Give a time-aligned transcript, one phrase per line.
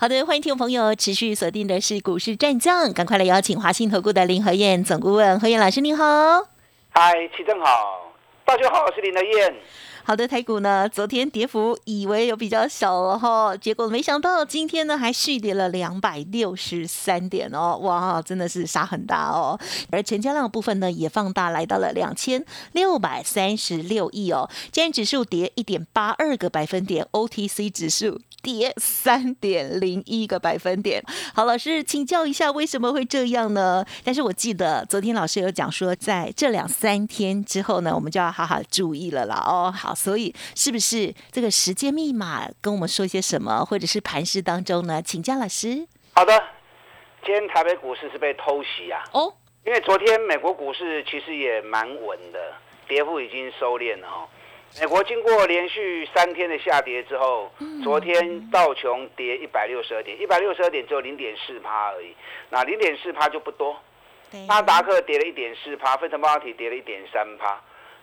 [0.00, 6.04] 好的，欢迎听众朋友持续锁定的是股市战将，赶快来邀请华信投顾的林和燕总顾问何燕老师，您好。
[6.90, 8.12] 嗨，齐正好，
[8.44, 9.52] 大家好，我是林和燕。
[10.08, 19.60] 好的，台股呢，昨天跌幅以为有比较小了哈，结果没想到今天呢还续跌了两百六十三点哦，哇，真的是杀很大哦。
[19.90, 24.48] 而成交量部分呢也放大，来到了两千六百三十六亿哦。
[24.72, 31.04] 今天指数跌一点八二个百分点，OTC 指数跌三点零一个百分点。
[31.34, 33.84] 好，老师请教一下为什么会这样呢？
[34.02, 39.44] 但是我记得昨天老师有讲说，在这两三天之后呢，我们就要好好注意了啦。
[39.46, 39.94] 哦，好。
[39.98, 45.02] 所以，是不是这个时间密码跟我们说些什么，或者是盘市当中呢？
[45.02, 45.84] 请教老师。
[46.14, 46.32] 好的，
[47.24, 49.02] 今天台北股市是被偷袭啊。
[49.12, 49.34] 哦，
[49.66, 52.54] 因为昨天美国股市其实也蛮稳的，
[52.86, 54.28] 跌幅已经收敛了哈。
[54.80, 57.50] 美国经过连续三天的下跌之后，
[57.82, 62.14] 昨天道琼跌一百六十二点，一百六十二点只有零点四趴而已。
[62.50, 63.76] 那零点四趴就不多。
[64.46, 67.60] 纳达克跌了一点四趴，费城半导体跌了一点三趴。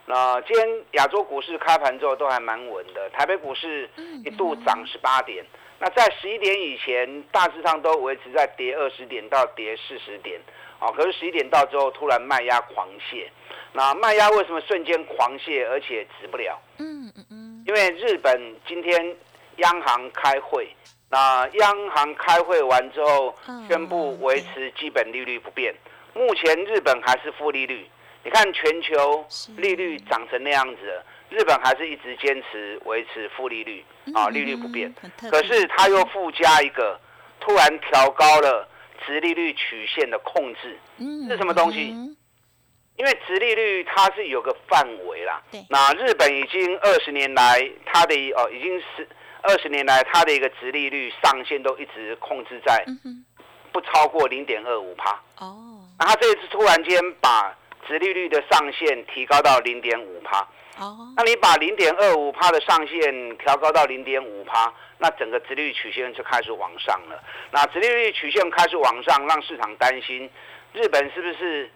[0.07, 3.89] 那今天亚洲股市开盘之后都还蛮稳的，台北股市
[4.23, 5.43] 一度涨十八点。
[5.79, 10.39] 那在十一点以前，大致上都维持在跌二十点到跌四十点。
[10.79, 13.27] 啊，可是十一点到之后突然卖压狂泻。
[13.73, 16.57] 那卖压为什么瞬间狂泻，而且止不了？
[16.77, 17.63] 嗯嗯嗯。
[17.65, 19.15] 因为日本今天
[19.57, 20.69] 央行开会，
[21.09, 23.33] 那央行开会完之后
[23.67, 25.73] 宣布维持基本利率不变，
[26.13, 27.87] 目前日本还是负利率。
[28.25, 29.23] 你看全球
[29.55, 34.91] 利率涨成那样子，日本还是一直坚持维持负利率啊，利率不变。
[35.29, 36.99] 可是它又附加一个，
[37.39, 38.67] 突然调高了
[39.05, 40.79] 直利率曲线的控制，
[41.29, 41.93] 是什么东西？
[42.97, 45.39] 因为直利率它是有个范围啦。
[45.69, 49.07] 那日本已经二十年来，它的哦已经是
[49.43, 52.83] 二十年来它的一个直利率上限都一直控制在
[53.71, 55.21] 不超过零点二五帕。
[55.37, 55.81] 哦。
[55.99, 57.55] 那它这一次突然间把
[57.87, 60.39] 殖利率的上限提高到零点五趴，
[60.79, 67.23] 哦，那你把零点二五帕的上限调高到零点五趴，那整个殖利率曲线就开始往上了。
[67.51, 70.29] 那殖利率曲线开始往上，让市场担心，
[70.73, 71.69] 日本是不是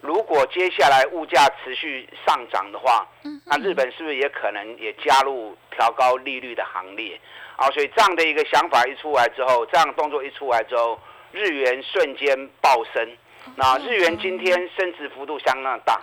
[0.00, 3.06] 如果接下来物价持续上涨的话，
[3.46, 7.18] 那日本是不是也可能也加入调高利率的行列？
[7.56, 11.00] 啊，所以这样的一个想法一出来之后，这样动作一出来之后，
[11.30, 13.16] 日元瞬间暴升。
[13.56, 16.00] 那日元今天升值幅度相当大，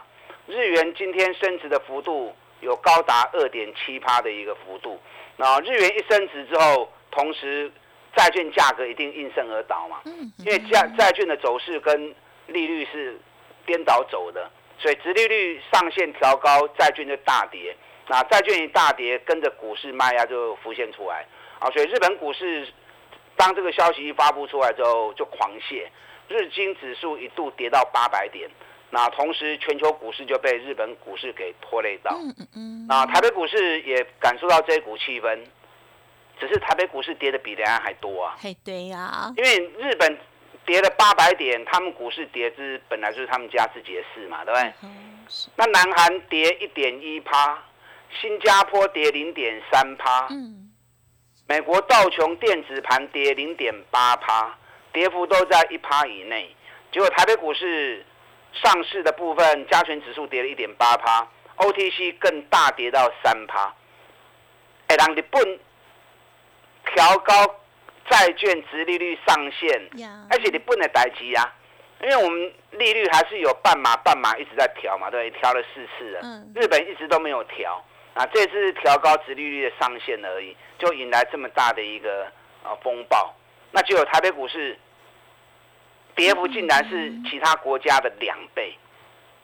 [0.47, 4.99] 日元今天升值的幅度有高达二点七趴的一个幅度。
[5.37, 7.71] 那日元一升值之后，同时
[8.15, 10.01] 债券价格一定应声而倒嘛？
[10.37, 12.13] 因为债债券的走势跟
[12.47, 13.19] 利率是
[13.65, 17.75] 颠倒走的，所以殖利率上限调高，债券就大跌。
[18.07, 21.25] 那债券一大跌，跟着股市卖压就浮现出来
[21.59, 21.69] 啊！
[21.71, 22.67] 所以日本股市
[23.37, 25.87] 当这个消息一发布出来之后，就狂泻。
[26.31, 28.49] 日经指数一度跌到八百点，
[28.89, 32.11] 那同时全球股市就被日本股市给拖累到。
[32.15, 32.85] 嗯嗯嗯。
[32.87, 35.39] 那台北股市也感受到这股气氛，
[36.39, 38.35] 只是台北股市跌的比两岸还多啊。
[38.39, 39.33] 嘿，对呀。
[39.35, 40.17] 因为日本
[40.65, 44.73] 跌了八百点，他们股市跌之本来就是他们家自己的事嘛，对不对？
[44.83, 45.25] 嗯。
[45.55, 47.61] 那南韩跌一点一趴，
[48.21, 50.71] 新加坡跌零点三趴，嗯。
[51.47, 54.57] 美国道琼电子盘跌零点八趴。
[54.93, 56.55] 跌幅都在一趴以内，
[56.91, 58.05] 结果台北股市
[58.53, 63.73] 上市的部分加权指数跌了一点八趴，OTC 更大跌到三趴。
[64.87, 65.59] 哎，让日本
[66.93, 67.33] 调高
[68.09, 69.89] 债券值利率上限，
[70.29, 71.53] 而且你不能代机啊，
[72.01, 76.19] 因为我们利率还是有半码半码一直在调嘛，对，调了四次了，
[76.53, 77.81] 日本一直都没有调
[78.13, 82.25] 啊，这次调高殖利率的上限而已，就引来这么大的一个
[82.63, 83.33] 啊风暴。
[83.71, 84.77] 那就有台北股市
[86.15, 88.75] 跌幅竟然是其他国家的两倍，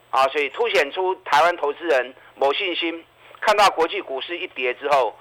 [0.09, 3.03] 啊，所以凸显出台湾投资人某信心，
[3.39, 5.17] 看到国际股市一跌之后，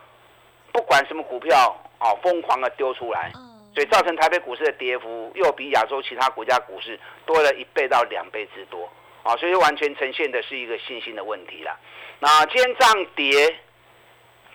[0.72, 3.30] 不管什么股票啊，疯狂的丢出来，
[3.74, 8.90] 所以造成台北股市的跌幅又比亚洲其他国家股市多了一倍到两倍之多，
[9.22, 11.78] 啊，所以完全呈现的是一个信心的问题了。
[12.18, 13.56] 那今天这样跌，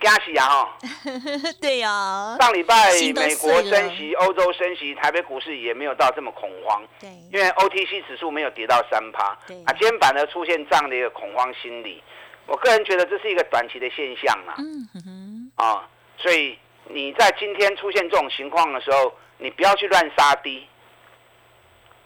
[0.02, 0.46] 加息啊！
[0.48, 0.78] 哈，
[1.62, 2.36] 对呀。
[2.40, 6.82] 上礼拜美国升息，欧洲升息，台北股市也没有到这么恐慌。
[7.00, 7.10] 对。
[7.32, 9.38] 因为 OTC 指数没有跌到三趴。
[9.48, 9.56] 对。
[9.66, 12.04] 啊，今天反而出现这样的一个恐慌心理，
[12.48, 14.56] 我个人觉得这是一个短期的现象啊。
[14.58, 15.52] 嗯哼。
[15.56, 15.88] 啊，
[16.18, 16.58] 所以
[16.90, 20.68] 你在今天出现这种情况的时候，你不要去乱杀低。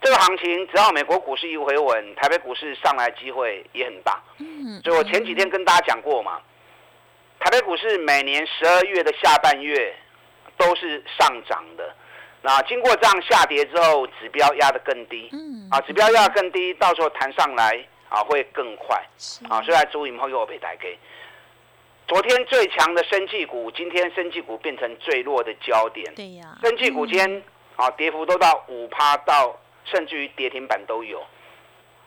[0.01, 4.21] 这个行情只要美国股市一回稳，台北股市上来机会也很大。
[4.39, 4.81] 嗯。
[4.83, 6.39] 所以我前几天跟大家讲过嘛。
[7.45, 9.95] 台北股市每年十二月的下半月
[10.57, 11.95] 都是上涨的，
[12.41, 18.99] 那经过这样下跌之后，指标压得更低，嗯，啊，指标压更低，到时候弹上来啊会更快，
[19.47, 20.97] 啊，所以来注意后又被打给。
[22.07, 27.43] 昨天最强的生技股，今天生技股变成最弱的焦点，对呀，生技股今天
[27.75, 31.23] 啊跌幅都到五趴到甚至于跌停板都有，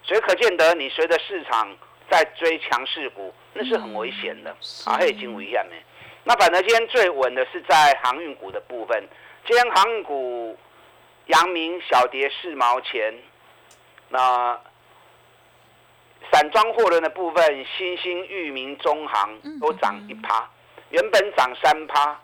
[0.03, 1.77] 所以可见得你随着市场。
[2.11, 4.51] 在追强势股，那是很危险的
[4.87, 4.95] 啊！
[4.95, 5.75] 还有金危险呢。
[6.23, 9.03] 那反正今天最稳的是在航运股的部分。
[9.45, 10.57] 今天航运股，
[11.27, 13.13] 阳明小跌四毛钱。
[14.11, 14.57] 那
[16.31, 20.49] 散装货轮的部分，新兴、裕民、中航都涨一趴，
[20.91, 22.17] 原本涨三趴。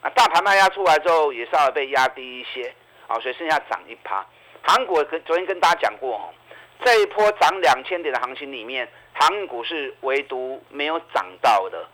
[0.00, 2.74] 啊，大盘卖压出来之后，也稍微被压低一些
[3.06, 4.26] 啊，所以剩下涨一趴。
[4.62, 6.34] 韩国跟昨天跟大家讲过哦，
[6.84, 8.88] 这一波涨两千点的行情里面。
[9.18, 11.88] 航运股是唯独没有涨到的，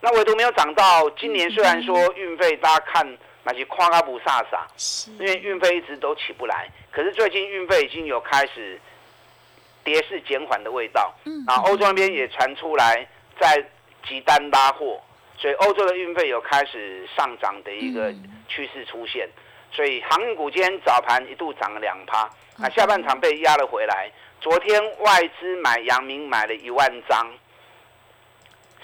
[0.00, 1.08] 那唯独没有涨到。
[1.10, 8.80] 今年虽然说运费大家看那些夸阿不飒飒，因为运费一直都起不来，可是最近运费已经有开始
[9.84, 11.14] 跌势减缓的味道。
[11.24, 13.06] 嗯，啊，欧洲那边也传出来
[13.38, 13.64] 在
[14.04, 15.00] 急单拉货，
[15.36, 18.12] 所以欧洲的运费有开始上涨的一个
[18.48, 19.28] 趋势出现。
[19.70, 22.22] 所以航运股今天早盘一度涨了两趴，
[22.60, 24.10] 啊，下半场被压了回来。
[24.40, 27.28] 昨天外资买阳明买了一万张，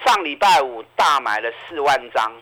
[0.04, 2.32] 上礼拜五大买了四万张，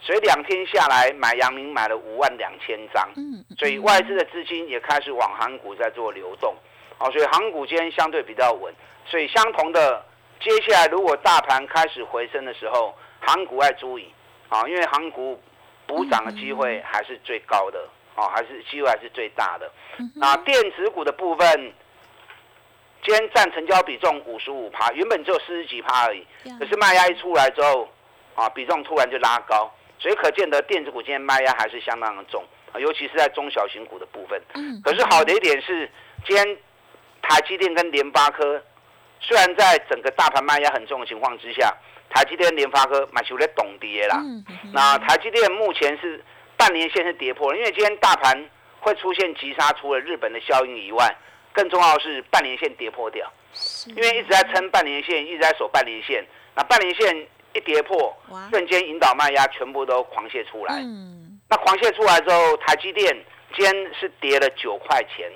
[0.00, 3.08] 所以两天下来买阳明买了五万两千张。
[3.16, 6.54] 嗯，所以外资的资金也开始往航股在做流动。
[6.98, 8.72] 哦，所以航股今天相对比较稳。
[9.06, 10.04] 所以相同的，
[10.40, 14.12] 接下来如果大盘开始回升的时候，航股要注意
[14.48, 15.40] 啊，因为航股
[15.90, 17.78] 补涨的机会还是最高的，
[18.16, 19.70] 哦，还是机会还是最大的。
[20.14, 21.72] 那电子股的部分。
[23.02, 26.22] 今天占成交比重五十五趴，原本只有四十几趴而已。
[26.58, 27.88] 可是卖压一出来之后，
[28.34, 32.44] 啊，比重突然就拉高，所以可见得电子股今天卖压还是相当的重
[32.74, 34.38] 啊，尤其是在中小型股的部分。
[34.52, 34.78] 嗯。
[34.84, 35.90] 可是好的一点是，
[36.26, 36.44] 今天
[37.22, 38.62] 台积电跟联发科，
[39.18, 41.74] 虽然在整个大盘卖压很重的情况之下，
[42.10, 44.18] 台积电、联发科买起来懂跌啦。
[44.22, 46.22] 嗯那台积电目前是
[46.56, 48.44] 半年线是跌破，因为今天大盘
[48.80, 51.16] 会出现急杀，除了日本的效应以外。
[51.52, 53.28] 更重要的是半年线跌破掉，
[53.86, 56.24] 因为一直在撑半年线，一直在守半年线。
[56.54, 58.16] 那半年线一跌破，
[58.50, 60.76] 瞬间引导卖压全部都狂泻出来。
[60.76, 63.04] 嗯那狂泻出来之后，台积电
[63.56, 65.28] 今天是跌了九块钱。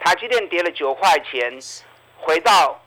[0.00, 1.56] 台积电跌了九块钱，
[2.16, 2.82] 回到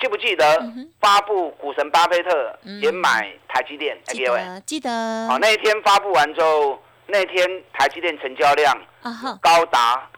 [0.00, 0.62] 记不记得
[1.00, 3.98] 发布股神巴菲特也买台积电？
[4.04, 5.28] 记得记得。
[5.28, 8.76] 好，那一天发布完之后，那天台积电成交量
[9.40, 10.08] 高达。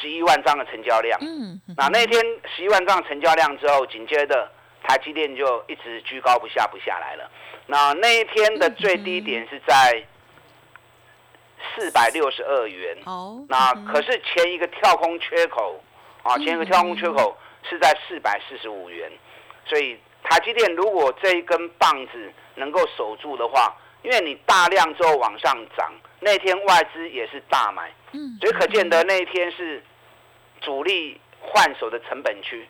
[0.00, 2.22] 十一万张的成交量，嗯，那那天
[2.54, 4.48] 十一万张成交量之后，紧接着
[4.84, 7.28] 台积电就一直居高不下，不下来了。
[7.66, 10.00] 那那一天的最低点是在
[11.74, 15.82] 四百六十二元，哦，那可是前一个跳空缺口
[16.22, 17.36] 啊，前一个跳空缺口
[17.68, 19.10] 是在四百四十五元，
[19.66, 25.92] 所以台积电如果这一根棒子能够守住的话，因为你大量之后往上涨。
[26.22, 29.82] 那天外资也是大买，嗯，所以可见的那一天是
[30.60, 32.68] 主力换手的成本区，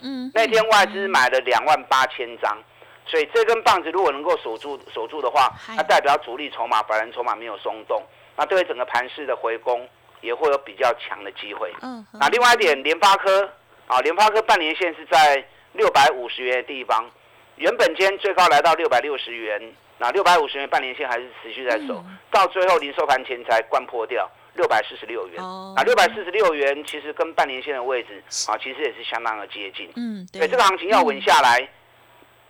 [0.00, 2.56] 嗯，那天外资买了两万八千张，
[3.04, 8.02] 所以这根棒子如果能够守住守住的话，那代表主力筹码、法人筹码没有松动，
[8.34, 9.86] 那对整个盘势的回攻
[10.22, 11.70] 也会有比较强的机会。
[11.82, 13.46] 嗯，那另外一点，联发科
[13.86, 17.08] 啊，联发科半年线是在六百五十元的地方，
[17.56, 19.72] 原本今天最高来到六百六十元。
[19.98, 25.42] 那六百五十元半年线还是持续在走，到最后零收盘前才灌破掉六百四十六元。
[25.42, 29.90] 啊，六百四十六元其实跟半年线的位置啊，其实也是相当的接近。
[29.96, 31.66] 嗯，对，这个行情要稳下来，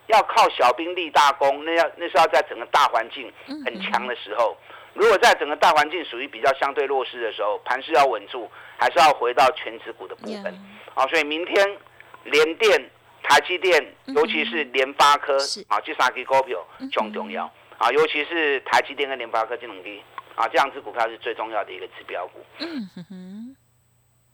[0.08, 3.32] 要靠小兵立大功，那要那是要在整个大环境
[3.64, 4.56] 很强的时候。
[4.96, 10.46] 如果在整个大环境属于比较相对弱势的时候，盘势要稳住，还是要回到全指股的部分。
[10.94, 11.78] 啊，所以明天
[12.24, 12.90] 联电。
[13.28, 13.84] 台积电，
[14.14, 15.36] 尤其是联发科，
[15.66, 19.98] 啊，这三支股票最重要啊，尤其是台积电跟联发科这两支，
[20.36, 22.38] 啊，这两只股票是最重要的一个指标股。
[22.60, 23.56] 嗯哼。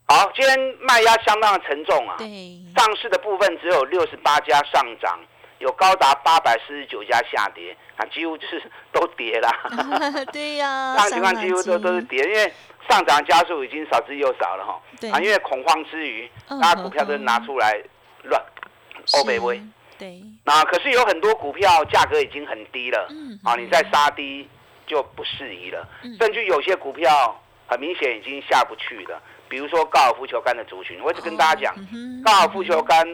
[0.07, 2.17] 好，今天卖压相当的沉重啊。
[2.19, 2.27] 对。
[2.77, 5.19] 上市的部分只有六十八家上涨，
[5.63, 8.61] 有高达八百四十九家下跌，啊，几乎就是
[8.93, 9.51] 都跌啦。
[10.33, 12.53] 对呀，这样情况几乎都都是跌，因为
[12.91, 14.83] 上涨加速已经少之又少了哈。
[15.13, 16.29] 啊，因为恐慌之余，
[16.61, 17.81] 大家股票都拿出来
[18.25, 18.43] 乱
[19.15, 19.63] 欧北威。
[19.99, 20.21] 对。
[20.45, 23.09] 那可是有很多股票价格已经很低了，
[23.45, 24.49] 啊，你再杀低
[24.85, 25.89] 就不适宜了。
[26.19, 31.75] 甚至有些股票很明显已经下不去了，比如说高尔夫球杆的族群，我一直跟大家讲，
[32.25, 33.07] 高尔夫球杆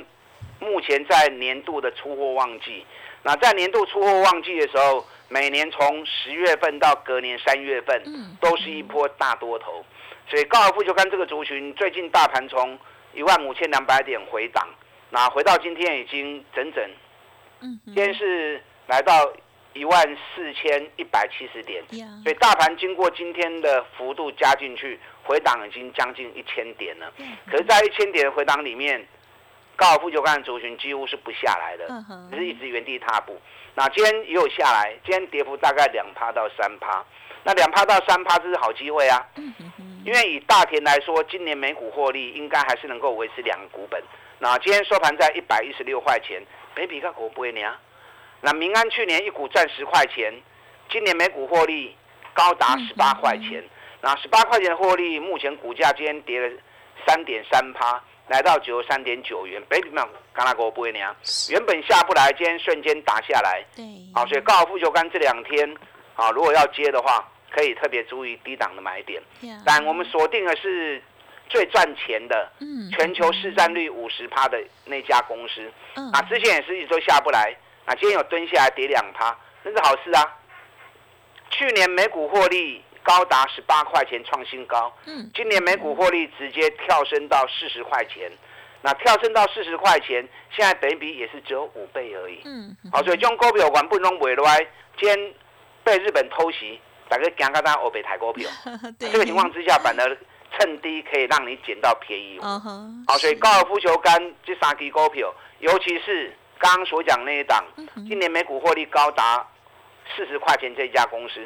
[0.60, 2.84] 目前在年度的出货旺季。
[3.22, 8.02] 那在年度出货旺季的时候，每年从十月份到隔年三月份，
[8.40, 9.84] 都是一波大多头。
[10.30, 12.78] 所以高尔夫球杆这个族群，最近大盘从
[13.14, 14.68] 一万五千两百点回档，
[15.10, 16.84] 那回到今天已经整整，
[17.86, 19.32] 今天是来到
[19.72, 21.82] 一万四千一百七十点，
[22.22, 27.12] 所以大盘经过今天的幅度加进去，回档已经将近一千点了。
[27.50, 29.06] 可是，在一千点的回档里面，
[29.78, 31.86] 高尔夫球杆的族群几乎是不下来的，
[32.32, 33.40] 只是一直原地踏步。
[33.76, 37.04] 那今天也有下来，今天跌幅大概两趴到三趴，
[37.44, 39.24] 那两趴到三趴这是好机会啊。
[40.04, 44.02] 因为以大田来说，今年每股获利应该还是能够维持两个股本。
[44.40, 46.42] 那今天收盘在一百一十六块钱，
[46.74, 47.60] 没比个股不会呢。
[48.40, 50.34] 那民安去年一股赚十块钱，
[50.90, 51.96] 今年每股获利
[52.34, 53.62] 高达十八块钱。
[54.00, 56.56] 那十八块钱的获利，目前股价今天跌了
[57.06, 59.62] 三点三趴，来到九十三点九元。
[59.68, 60.98] 北比嘛，刚那股不会呢。
[61.50, 63.64] 原本下不来，今天瞬间打下来。
[63.74, 63.84] 对。
[64.14, 65.76] 好，所以高尔夫球杆这两天，
[66.14, 67.28] 啊，如果要接的话。
[67.50, 69.20] 可以特别注意低档的买点，
[69.64, 71.02] 但我们锁定的是
[71.48, 75.72] 最赚钱的，嗯全球市占率五十趴的那家公司。
[75.94, 77.56] 嗯啊，之前也是一直都下不来，
[77.86, 80.36] 啊，今天有蹲下来跌两趴，那是好事啊。
[81.48, 85.30] 去年每股获利高达十八块钱创新高，嗯。
[85.34, 88.30] 今年每股获利直接跳升到四十块钱，
[88.82, 92.40] 那跳升到四十块钱，现在等比也是只有五倍而已。
[92.44, 94.58] 嗯，好，所以中股票完不能尾来，
[94.98, 95.34] 今天
[95.84, 96.80] 被日本偷袭。
[97.10, 98.50] 大概讲刚刚欧北台股票，
[99.00, 100.18] 这个情况之下，反而
[100.52, 102.38] 趁低可以让你捡到便宜。
[102.38, 107.64] 好，所以高尔夫球杆这三支股票，尤其是刚刚所讲那一档，
[108.06, 109.42] 今年每股获利高达
[110.14, 111.40] 四十块钱这家公司，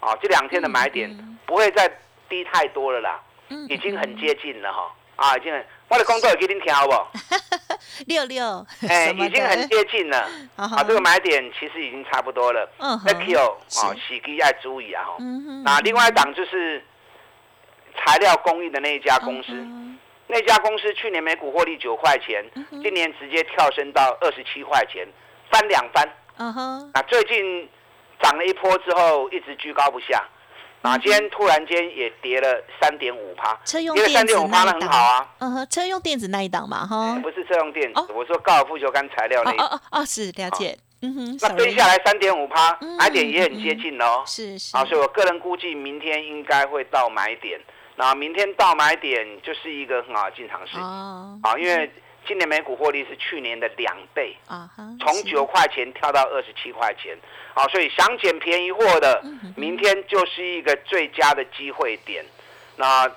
[0.00, 1.10] 啊，这两天的买点
[1.46, 1.90] 不会再
[2.28, 3.20] 低太多了啦，
[3.68, 6.92] 已经很接近了哈，啊，已经我的工作有给您听好不？
[8.06, 10.28] 六六，哎，已经很接近了。
[10.56, 12.68] 啊，这个买点其实已经差不多了。
[12.78, 13.56] 嗯 a Q 哦，
[14.08, 15.04] 洗机要注意啊。
[15.18, 16.82] 嗯那另外一档就是
[17.96, 19.52] 材料供应的那一家公司，
[20.28, 22.44] 那家公司去年每股获利九块钱，
[22.82, 25.06] 今年直接跳升到二十七块钱，
[25.50, 26.08] 翻两番。
[26.36, 26.90] 嗯哼。
[26.94, 27.68] 那最近
[28.22, 30.22] 涨了一波之后，一直居高不下。
[30.82, 35.28] 啊，今天突然间也跌了三点五趴，因为三点五趴那很好啊。
[35.38, 37.20] 嗯哼，车用电子那一档嘛，哈。
[37.22, 39.50] 不是车用电子，我说高尔夫球杆材料那。
[39.62, 40.74] 哦哦哦，是了解。
[41.02, 41.38] 嗯哼。
[41.42, 44.22] 那跌下来三点五趴，买点也很接近哦。
[44.26, 44.74] 是是。
[44.74, 47.60] 啊，所以我个人估计明天应该会到买点。
[47.96, 50.80] 那明天到买点就是一个很好的进场时机。
[50.80, 51.38] 哦。
[51.42, 51.92] 啊，因为。
[52.30, 54.36] 今年每股获利是去年的两倍。
[54.46, 54.70] 啊，
[55.00, 57.18] 从九块钱跳到二十七块钱，
[57.54, 59.20] 好，所以想捡便宜货的，
[59.56, 62.24] 明天就是一个最佳的机会点。
[62.76, 63.10] 那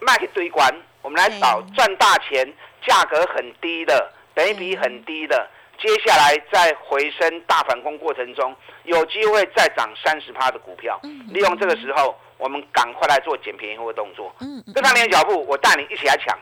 [0.00, 0.68] 卖给堆关，
[1.02, 2.52] 我们来找赚大钱、
[2.84, 14.34] 价格很低的、等比很低的，接下来在回升大反攻过程中，有机会再涨三十趴的股票，利用这个时候，我们赶快来做捡便宜货的动作。
[14.40, 16.36] 嗯，跟上你的脚步，我带你一起来抢。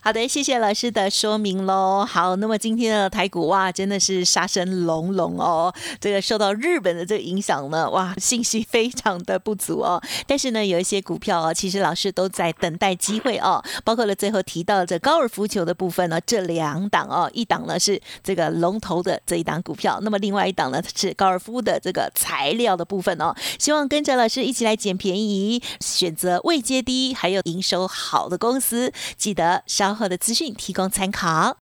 [0.00, 2.04] 好的，谢谢老师的说明喽。
[2.04, 5.72] 好，那么今天的台股哇，真的是杀声隆隆哦。
[6.00, 10.02] 这个受到日本的这个影响呢，哇，信息非常的不足哦。
[10.26, 13.62] 但是呢，有一些股票啊，其实老师都在等待机会哦。
[13.84, 23.34] 包括了最后提到这高尔夫球的部分呢，这两档哦，一档呢是这个龙头的这一档股票，那么另外一档呢是高尔夫的这个材料的部分哦。
[23.58, 29.94] 希望跟着老师一起来捡便宜，选择未接低还有营收好的公司，记得稍。
[29.94, 31.56] 后的资讯提供参考。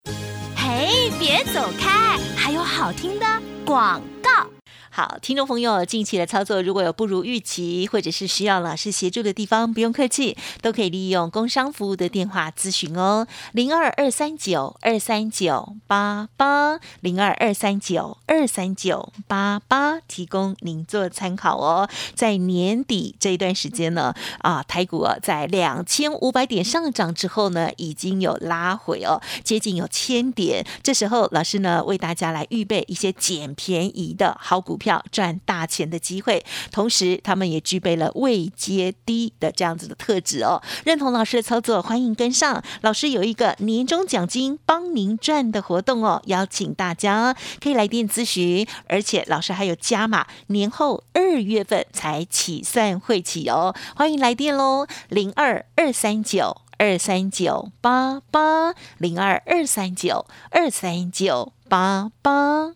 [0.56, 3.26] 嘿，别走开，还有好听的
[3.66, 4.57] 广告。
[4.98, 21.88] 好，听众朋友，近期的操作如果有不如预期，或者是需要老师协助的地方，不用客气，都可以利用工商服务的电话咨询哦，零二二三九二三九八八，零二二三九二三九八八，提供您做参考哦。
[22.16, 34.87] 在年底这一段时间呢，啊，台股在两千五百点上涨之后呢，已经有拉回哦，接近有千点，这时候老师呢为大家来预备一些捡便宜的好股票。
[34.88, 36.46] 票赚大钱的机会。
[36.72, 40.62] 同时，他们也具备了未接低的这样子的特质哦。
[40.86, 42.64] 认同老师的操作，欢迎跟上。
[42.82, 48.66] 老师有一个年终奖金帮您赚的活动哦，邀请大家可以来电咨询。
[48.88, 56.62] 而且老师还有加码，年后二月份才起算会起哦，欢迎来电喽，零二二三九。
[56.80, 62.76] 二三九八八零二二三九二三九八八，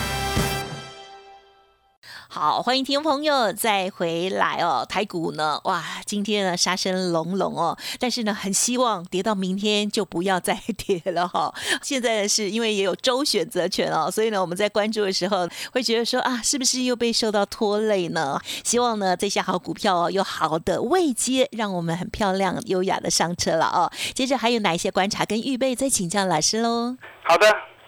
[2.41, 4.83] 好，欢迎听众朋友再回来哦。
[4.89, 11.53] 台股呢，哇，今天呢杀声隆隆哦，但是呢，很希望跌到明天就不要再跌了哈。
[11.83, 18.39] 现在呢是因为也有周选择权哦，所以呢，我们在关注的时候会觉得说啊，是不是又被受到拖累呢？
[18.63, 23.91] 希望呢这些好股票哦，有好的位阶，让我们很漂亮、优雅的上车了哦。
[24.15, 26.97] 接着还有哪一些观察跟预备，再请教老师喽。
[27.21, 27.45] 好的，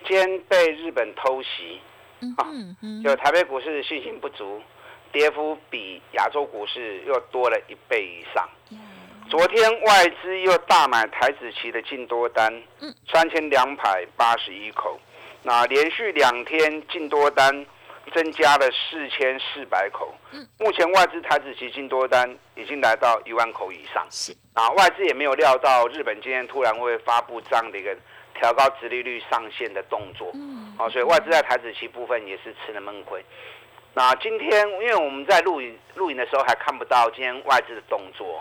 [0.08, 1.82] 今天被日本偷袭。
[2.38, 2.48] 啊，
[3.03, 4.62] 就台北股市信心不足，
[5.12, 8.48] 跌幅比亚洲股市又多了一倍以上。
[9.30, 12.62] 昨天外资又大买台子期的净多单，
[13.12, 15.00] 三千两百八十一口，
[15.44, 17.65] 那连续两天净多单
[18.13, 20.13] 增加了四千四百口。
[20.60, 24.06] 目前外资台子期净多单已经来到一万口以上。
[24.10, 27.96] 是，啊，外资也没有料到日本今天突然会发布这样的一个。
[28.34, 33.24] 调高殖利率上限的动作，嗯，好，所以外资在台子期部分也是吃了闷亏。
[33.94, 38.40] 那今天，因为我们在录影录影的时候还看不到今天外资的动作，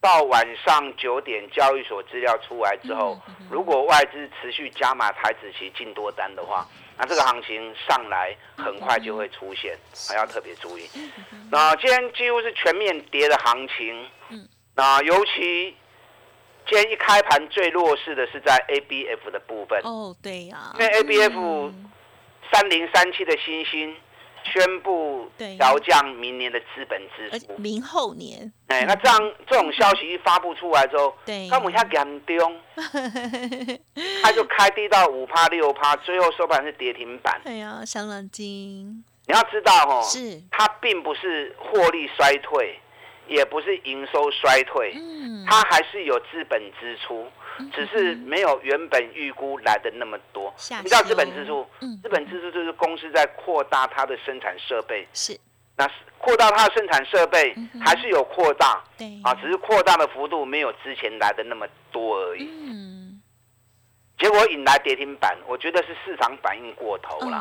[0.00, 3.18] 到晚上九点交易所资料出来之后，
[3.50, 6.66] 如果外资持续加码台子期进多单的话，
[6.98, 10.86] 那这个行情上来很快就会出现，还要特别注意。
[11.50, 15.74] 那今天几乎是全面跌的行情，嗯，那尤其。
[16.68, 19.80] 今天一开盘最弱势的是在 A B F 的部分。
[19.82, 20.74] 哦，对呀。
[20.78, 21.72] 因为 A B F
[22.52, 23.94] 三零三七的新星
[24.44, 28.52] 宣布调降明年的资本支出，明后年。
[28.68, 32.60] 哎，那这样这种消息一发布出来之后，对，他们一下严重，
[34.22, 37.40] 他就开低到五趴六趴，最后收盘是跌停板。
[37.44, 39.04] 哎呀，伤脑筋。
[39.24, 42.76] 你要知道哦，是它并不是获利衰退。
[43.26, 44.94] 也不是营收衰退，
[45.48, 47.30] 它还是有资本支出，
[47.72, 50.52] 只是没有原本预估来的那么多。
[50.82, 51.66] 你知道资本支出？
[52.02, 55.06] 资本支出就是公司在扩大它的生产设备。
[55.12, 55.38] 是，
[55.76, 62.48] 那扩大它的生产设备还是有扩大，对啊，只是扩大的幅度没有之前来的那么多而已。
[62.68, 63.20] 嗯，
[64.18, 67.36] 结果引来跌停板，我觉得是市场反应过头了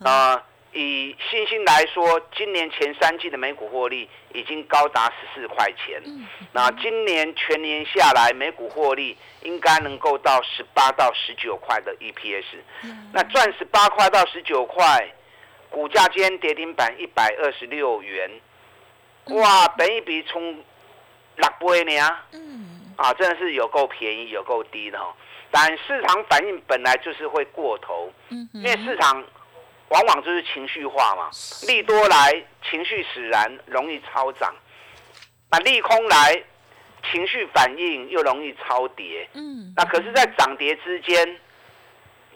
[0.00, 0.42] 啊。
[0.72, 6.00] 以新兴来说，今年前三季的每股获利已经高达十四块钱。
[6.52, 12.44] 那今年全年下来，每股获利应该能够到十八到十九块的 EPS。
[13.12, 15.12] 那赚十八块到十九块，
[15.70, 18.30] 股价今天跌停板一百二十六元。
[19.26, 20.62] 哇，本一笔冲
[21.36, 22.16] 六倍呢？
[22.32, 25.12] 嗯，啊，真的是有够便宜，有够低的哈。
[25.50, 28.12] 但市场反应本来就是会过头，
[28.52, 29.24] 因为市场。
[29.90, 31.30] 往往就是情绪化嘛，
[31.66, 34.48] 利多来情绪使然，容易超涨；
[35.50, 36.42] 那利空来
[37.10, 39.28] 情绪反应又容易超跌。
[39.34, 41.40] 嗯，那可是，在涨跌之间，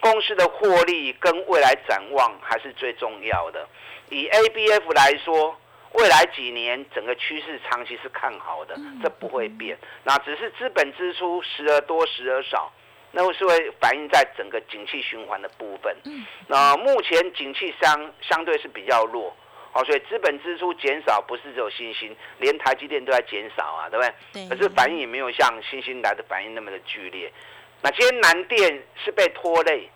[0.01, 3.69] 公司的获利跟未来展望还是最重要的。
[4.11, 5.57] 以 ABF 来说，
[5.93, 9.79] 未来几年整个趋势长期是看好的，这不会变。
[10.03, 12.73] 那只是资本支出时而多时而少。
[13.17, 15.97] 那会是会反映在整个景气循环的部分。
[16.05, 19.35] 嗯，那目前景气相相对是比较弱，
[19.71, 24.47] 好，所以资本支出减少不是只有新兴，连台积电都在减少啊，对不对？
[24.47, 24.49] 对。
[24.49, 27.33] 可是反应也没有像新兴来的反应那么的剧烈。
[27.81, 29.89] 那今天南电是被拖累，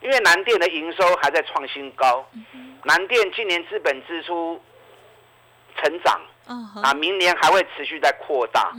[0.00, 2.24] 因为南电的营收还在创新高，
[2.84, 4.62] 南电今年资本支出
[5.76, 6.20] 成长。
[6.46, 8.70] 啊，明年还会持续在扩大，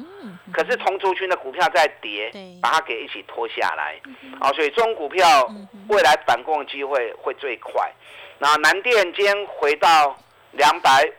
[0.53, 3.99] 可是同族群的股票在跌，把它给一起拖下来，
[4.39, 5.51] 啊，所以中股票
[5.87, 7.91] 未来反攻的机会会最快。
[8.37, 10.15] 那南电今天回到
[10.51, 11.11] 两百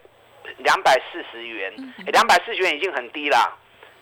[0.58, 1.72] 两百四十元，
[2.06, 3.58] 两百四十元已经很低了，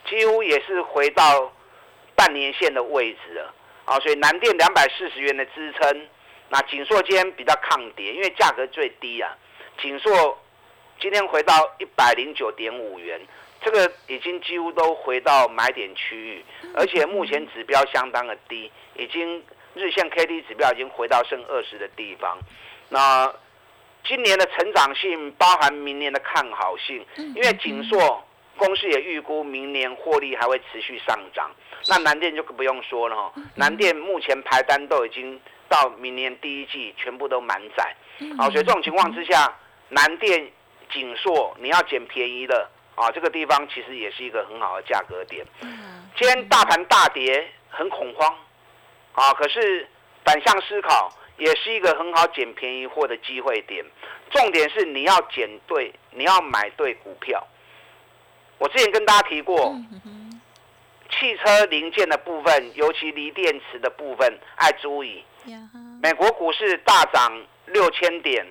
[0.06, 1.50] 几乎也是回到
[2.14, 3.54] 半年线的位置了，
[3.86, 6.08] 啊，所以南电两百四十元的支撑，
[6.50, 9.34] 那锦硕今天比较抗跌，因为价格最低啊，
[9.80, 10.38] 锦硕。
[11.00, 13.20] 今天回到一百零九点五元，
[13.60, 19.42] 这个已经几乎都回到买点区域，而且目前指标相当的低，已经
[19.74, 22.38] 日线 K D 指标已经回到剩二十的地方。
[22.88, 23.32] 那
[24.04, 28.22] 今年的成长性包含明年的看好性，因为锦硕
[28.56, 31.50] 公司也预估明年获利还会持续上涨。
[31.88, 37.94] 那南电就不用说了哈，南电目前排单都已经到明年第一季全部都满载。
[38.38, 39.54] 好，所以这种情况之下，
[39.88, 40.50] 南电、
[40.94, 45.44] 锦硕你要捡便宜的啊，这个地方其实也是一个很好的价格点。
[46.16, 48.34] 今天大盘大跌，很恐慌
[49.12, 49.86] 啊，可是
[50.24, 51.12] 反向思考。
[51.36, 53.84] 也是一个很好捡便宜货的机会点，
[54.30, 57.44] 重点是你要捡对，你要买对股票。
[58.56, 59.76] 我之前跟大家提过，
[61.10, 65.24] 汽车零件的部分，尤其锂电池的部分，爱注意。
[66.00, 68.46] 美国股市大涨六千点，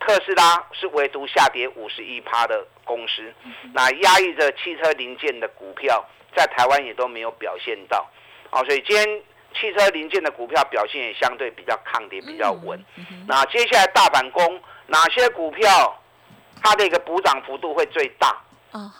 [0.00, 3.32] 特斯拉是唯独下跌五十一趴的公司，
[3.72, 6.04] 那压抑着汽车零件的股票，
[6.36, 8.06] 在台湾也都没有表现到。
[8.50, 9.22] 好，所以今天。
[9.58, 12.78] 汽车零件的股票表现也相对比较抗跌，比较稳。
[13.26, 15.98] 那接下来大盘攻哪些股票，
[16.62, 18.28] 它的一个补涨幅度会最大？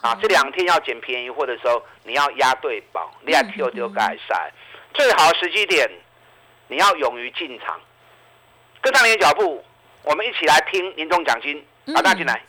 [0.01, 4.51] 啊，这两天要捡便宜货的时候，你要压对宝，你要 Q 就改善。
[4.93, 5.87] 最好时机点，
[6.67, 7.79] 你要勇于进场，
[8.81, 9.63] 跟上你的脚步，
[10.09, 12.41] 我们一起来听年终奖金，大家进来。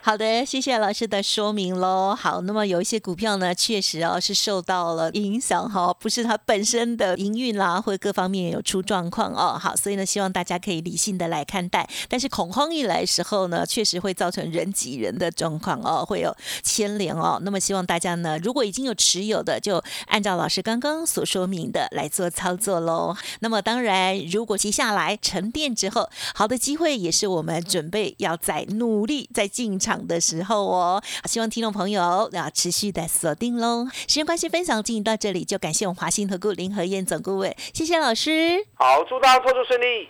[0.00, 2.14] 好的，谢谢老师的说明喽。
[2.14, 9.58] 好，那么有一些股票呢，确实哦是受到了影响哈，不是它本身的营运啦，或各方面有出状况哦。
[9.58, 11.88] 好，所以呢，希望大家可以理性的来看待。
[12.08, 17.38] 但是恐慌一来时候呢，确实会造成人挤人的状况哦，会有牵连哦。
[17.42, 23.16] 那么希望大家呢，如果已经有持有的，就按照老师刚刚所说明的来做操作喽。
[23.40, 29.92] 那么当然，如果接下来沉淀之后，好的机会也是我们准备要再努力再进场。
[30.08, 33.86] 的时候哦，希望听众朋友要持续的锁定喽。
[34.08, 38.64] 时间关系，分享进行到这里，就感谢我们华兴投顾林和燕总顾问，谢谢老师。
[38.74, 40.08] 好，祝大家操作顺利。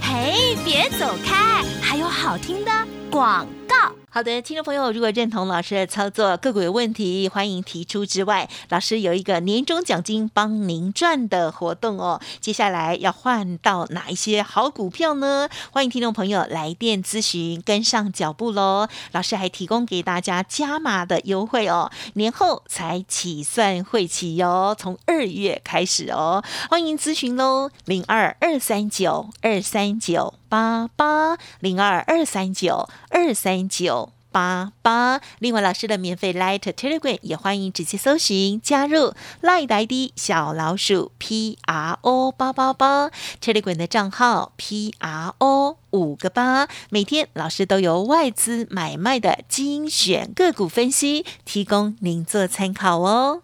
[0.00, 2.70] 嘿，别走开，还有好听的
[3.14, 3.76] 广告。
[4.10, 8.04] 好的，听众朋友，如果认同老师的操作，个股有问题，欢迎提出。
[8.04, 12.20] 之外，老师有一个年终奖金帮您赚的活动哦。
[12.40, 15.48] 接下来要换到哪一些好股票呢？
[15.70, 18.88] 欢迎听众朋友来电咨询，跟上脚步喽。
[19.12, 26.42] 老师还提供给大家加码的优惠哦，年后才起算会起哟，从二月开始哦。
[26.68, 34.12] 欢迎咨询喽，零二二三九二三九八八零二二三九二三九。
[34.30, 45.76] 八八，另外老师的免费 Light Telegram 也欢迎直接搜寻加入 Light ID 小老鼠 P R O 八八八 Telegram 的账号 P R O
[45.90, 53.43] 五个八，每天老师都有外资买卖的精选个股分析，提供您做参考哦。